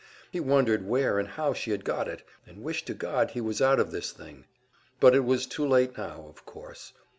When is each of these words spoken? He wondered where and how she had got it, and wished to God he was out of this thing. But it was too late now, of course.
He 0.31 0.39
wondered 0.39 0.83
where 0.87 1.19
and 1.19 1.27
how 1.27 1.53
she 1.53 1.69
had 1.69 1.85
got 1.85 2.07
it, 2.07 2.23
and 2.47 2.63
wished 2.63 2.87
to 2.87 2.95
God 2.95 3.29
he 3.29 3.39
was 3.39 3.61
out 3.61 3.79
of 3.79 3.91
this 3.91 4.11
thing. 4.11 4.45
But 4.99 5.13
it 5.13 5.23
was 5.23 5.45
too 5.45 5.67
late 5.67 5.95
now, 5.95 6.25
of 6.27 6.43
course. 6.43 6.91